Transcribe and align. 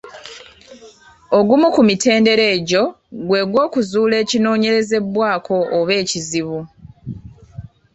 Ogumu 1.37 1.67
ku 1.75 1.81
mitendera 1.87 2.43
egyo 2.55 2.83
gw’egwokuzuula 3.27 4.15
ekinoonyerezebwako 4.23 5.55
oba 5.77 5.93
ekizibu. 6.01 6.59